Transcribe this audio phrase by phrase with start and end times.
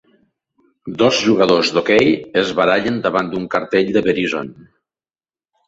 [1.01, 2.09] Dos jugadors d'hoquei
[2.43, 4.53] es barallen davant d'un cartell de Verizon.